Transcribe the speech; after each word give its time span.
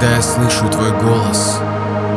Когда 0.00 0.16
я 0.16 0.22
слышу 0.22 0.66
твой 0.70 0.92
голос, 0.92 1.60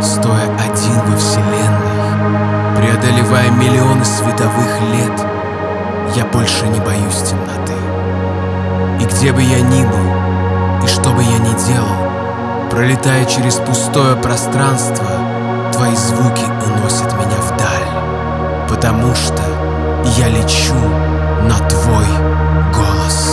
стоя 0.02 0.46
один 0.56 1.02
во 1.06 1.18
вселенной, 1.18 2.78
преодолевая 2.78 3.52
миллионы 3.52 4.06
световых 4.06 4.80
лет, 4.94 5.26
я 6.16 6.24
больше 6.28 6.66
не 6.70 6.80
боюсь 6.80 7.24
темноты. 7.24 7.74
И 9.02 9.06
где 9.06 9.34
бы 9.34 9.42
я 9.42 9.60
ни 9.60 9.84
был, 9.84 10.86
и 10.86 10.88
что 10.88 11.10
бы 11.10 11.24
я 11.24 11.40
ни 11.40 11.68
делал, 11.68 12.70
пролетая 12.72 13.26
через 13.26 13.56
пустое 13.56 14.16
пространство, 14.16 15.06
твои 15.74 15.94
звуки 15.94 16.46
уносят 16.66 17.12
меня 17.12 17.42
вдаль, 17.52 18.70
потому 18.70 19.14
что 19.14 19.44
я 20.18 20.30
лечу 20.30 20.74
на 21.50 21.58
твой 21.68 22.08
голос. 22.74 23.33